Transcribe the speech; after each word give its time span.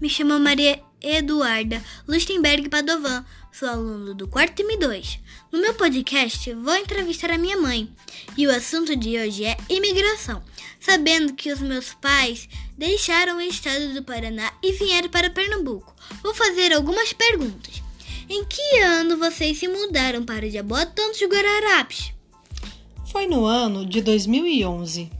Me 0.00 0.08
chamo 0.08 0.38
Maria 0.38 0.80
Eduarda 1.02 1.82
Lustenberg 2.06 2.68
Padovan, 2.68 3.24
sou 3.50 3.68
aluno 3.68 4.14
do 4.14 4.28
quarto 4.28 4.62
M2. 4.62 5.18
No 5.50 5.60
meu 5.60 5.74
podcast, 5.74 6.54
vou 6.54 6.76
entrevistar 6.76 7.32
a 7.32 7.38
minha 7.38 7.56
mãe 7.56 7.90
e 8.36 8.46
o 8.46 8.54
assunto 8.54 8.94
de 8.94 9.18
hoje 9.18 9.44
é 9.44 9.56
imigração. 9.68 10.40
Sabendo 10.78 11.34
que 11.34 11.52
os 11.52 11.58
meus 11.58 11.94
pais 11.94 12.48
deixaram 12.76 13.38
o 13.38 13.40
estado 13.40 13.92
do 13.92 14.04
Paraná 14.04 14.52
e 14.62 14.70
vieram 14.70 15.08
para 15.08 15.30
Pernambuco, 15.30 15.92
vou 16.22 16.32
fazer 16.32 16.72
algumas 16.72 17.12
perguntas. 17.12 17.82
Em 18.28 18.44
que 18.44 18.78
ano 18.78 19.16
vocês 19.16 19.58
se 19.58 19.66
mudaram 19.66 20.24
para 20.24 20.48
Jaboatão 20.48 21.08
dos 21.10 21.20
Guararapes? 21.22 22.12
Foi 23.10 23.26
no 23.26 23.44
ano 23.46 23.84
de 23.84 24.00
2011. 24.00 25.10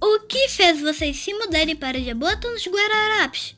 O 0.00 0.20
que 0.20 0.48
fez 0.48 0.80
vocês 0.80 1.18
se 1.18 1.34
mudarem 1.34 1.76
para 1.76 2.00
Jaboatão 2.00 2.54
dos 2.54 2.66
Guararapes? 2.66 3.54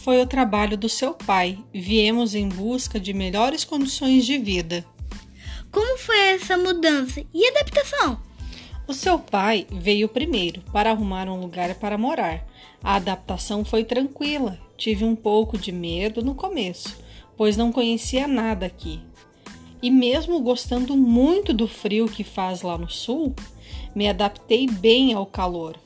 Foi 0.00 0.20
o 0.20 0.26
trabalho 0.26 0.76
do 0.76 0.88
seu 0.88 1.14
pai. 1.14 1.58
Viemos 1.72 2.34
em 2.34 2.48
busca 2.48 2.98
de 2.98 3.12
melhores 3.12 3.64
condições 3.64 4.24
de 4.24 4.38
vida. 4.38 4.84
Como 5.70 5.96
foi 5.98 6.18
essa 6.32 6.58
mudança 6.58 7.24
e 7.32 7.48
adaptação? 7.48 8.20
O 8.86 8.92
seu 8.92 9.18
pai 9.18 9.66
veio 9.70 10.08
primeiro 10.08 10.60
para 10.72 10.90
arrumar 10.90 11.28
um 11.28 11.40
lugar 11.40 11.74
para 11.76 11.96
morar. 11.96 12.44
A 12.82 12.96
adaptação 12.96 13.64
foi 13.64 13.84
tranquila. 13.84 14.58
Tive 14.76 15.04
um 15.04 15.14
pouco 15.14 15.56
de 15.56 15.70
medo 15.70 16.22
no 16.22 16.34
começo, 16.34 16.98
pois 17.36 17.56
não 17.56 17.70
conhecia 17.70 18.26
nada 18.26 18.66
aqui. 18.66 19.00
E 19.80 19.90
mesmo 19.90 20.40
gostando 20.40 20.96
muito 20.96 21.52
do 21.52 21.68
frio 21.68 22.06
que 22.06 22.24
faz 22.24 22.62
lá 22.62 22.76
no 22.76 22.90
sul, 22.90 23.34
me 23.94 24.08
adaptei 24.08 24.66
bem 24.66 25.12
ao 25.12 25.26
calor. 25.26 25.78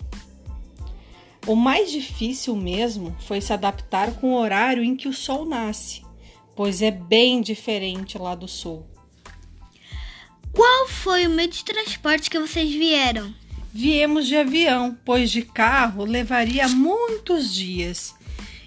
O 1.47 1.55
mais 1.55 1.93
difícil 1.93 2.57
mesmo 2.57 3.17
foi 3.21 3.41
se 3.41 3.53
adaptar 3.53 4.13
com 4.15 4.33
o 4.33 4.37
horário 4.37 4.83
em 4.83 4.97
que 4.97 5.07
o 5.07 5.13
sol 5.13 5.47
nasce, 5.47 6.03
pois 6.57 6.83
é 6.83 6.91
bem 6.91 7.41
diferente 7.41 8.19
lá 8.19 8.35
do 8.35 8.49
sul. 8.49 8.85
Qual 10.53 10.89
foi 10.89 11.25
o 11.25 11.31
meio 11.31 11.49
de 11.49 11.65
transporte 11.65 12.29
que 12.29 12.39
vocês 12.41 12.69
vieram? 12.73 13.33
Viemos 13.73 14.27
de 14.27 14.35
avião, 14.35 14.99
pois 15.05 15.31
de 15.31 15.43
carro 15.43 16.05
levaria 16.05 16.67
muitos 16.67 17.55
dias. 17.55 18.17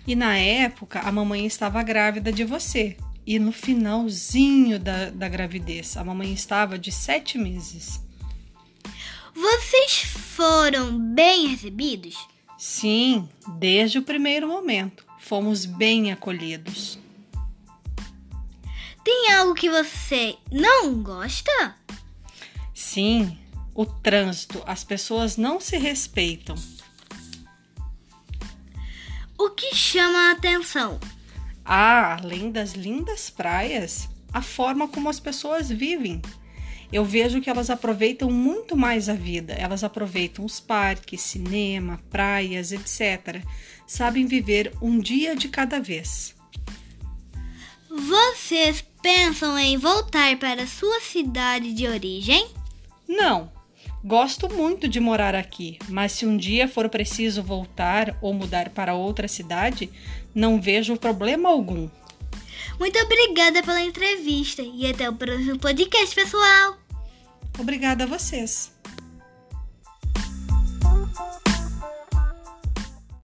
E 0.08 0.16
na 0.16 0.38
época 0.38 1.02
a 1.02 1.12
mamãe 1.12 1.46
estava 1.46 1.84
grávida 1.84 2.32
de 2.32 2.46
você. 2.46 2.96
E 3.26 3.38
no 3.40 3.52
finalzinho 3.52 4.80
da, 4.80 5.10
da 5.10 5.28
gravidez, 5.28 5.98
a 5.98 6.04
mamãe 6.04 6.32
estava 6.32 6.80
de 6.80 6.92
sete 6.92 7.38
meses. 7.38 8.00
Vocês 9.34 10.04
foram 10.36 10.98
bem 10.98 11.48
recebidos? 11.48 12.16
Sim, 12.60 13.30
desde 13.58 14.00
o 14.00 14.04
primeiro 14.04 14.46
momento. 14.46 15.06
Fomos 15.18 15.64
bem 15.66 16.12
acolhidos. 16.12 17.00
Tem 19.02 19.32
algo 19.32 19.56
que 19.56 19.70
você 19.70 20.36
não 20.52 21.02
gosta? 21.02 21.78
Sim, 22.74 23.40
o 23.74 23.86
trânsito. 23.86 24.62
As 24.68 24.84
pessoas 24.84 25.38
não 25.38 25.62
se 25.62 25.78
respeitam. 25.78 26.56
O 29.38 29.52
que 29.52 29.74
chama 29.74 30.28
a 30.28 30.32
atenção? 30.34 31.00
Ah, 31.64 32.18
além 32.22 32.52
das 32.52 32.74
lindas 32.74 33.30
praias, 33.30 34.10
a 34.34 34.42
forma 34.42 34.86
como 34.86 35.08
as 35.08 35.20
pessoas 35.20 35.70
vivem. 35.70 36.22
Eu 36.92 37.06
vejo 37.06 37.40
que 37.40 37.50
elas 37.50 37.70
aproveitam 37.70 38.32
muito 38.32 38.76
mais 38.76 39.08
a 39.10 39.14
vida. 39.14 39.54
Elas 39.54 39.84
aproveitam 39.84 40.44
os 40.44 40.60
parques, 40.60 41.22
cinema, 41.22 42.00
praias, 42.10 42.72
etc. 42.72 43.44
Sabem 43.86 44.26
viver 44.26 44.74
um 44.82 45.00
dia 45.00 45.36
de 45.36 45.48
cada 45.50 45.80
vez. 45.80 46.36
Vocês 47.90 48.84
pensam 49.02 49.58
em 49.58 49.78
voltar 49.78 50.38
para 50.38 50.66
sua 50.66 51.00
cidade 51.02 51.74
de 51.74 51.88
origem? 51.88 52.48
Não. 53.08 53.52
Gosto 54.04 54.48
muito 54.48 54.88
de 54.88 55.00
morar 55.00 55.36
aqui, 55.36 55.78
mas 55.90 56.14
se 56.14 56.26
um 56.26 56.38
dia 56.38 56.68
for 56.68 56.88
preciso 56.88 57.44
voltar 57.44 58.18
ou 58.22 58.34
mudar 58.34 58.70
para 58.70 58.96
outra 58.96 59.28
cidade, 59.28 59.90
não 60.34 60.62
vejo 60.62 60.96
problema 60.96 61.50
algum. 61.50 61.90
Muito 62.80 62.98
obrigada 63.00 63.62
pela 63.62 63.82
entrevista 63.82 64.62
e 64.62 64.88
até 64.88 65.10
o 65.10 65.16
próximo 65.16 65.60
podcast, 65.60 66.16
pessoal! 66.16 66.78
Obrigada 67.60 68.06
a 68.06 68.08
vocês! 68.08 68.79